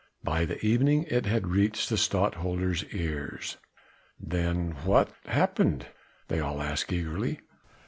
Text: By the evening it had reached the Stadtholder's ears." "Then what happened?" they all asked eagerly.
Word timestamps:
By 0.23 0.45
the 0.45 0.59
evening 0.65 1.05
it 1.11 1.27
had 1.27 1.45
reached 1.45 1.87
the 1.89 1.95
Stadtholder's 1.95 2.83
ears." 2.85 3.57
"Then 4.19 4.71
what 4.83 5.13
happened?" 5.27 5.89
they 6.27 6.39
all 6.39 6.59
asked 6.59 6.91
eagerly. 6.91 7.39